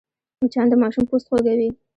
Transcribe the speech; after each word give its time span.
مچان 0.43 0.65
د 0.69 0.73
ماشوم 0.81 1.03
پوست 1.09 1.25
خوږوي 1.29 1.69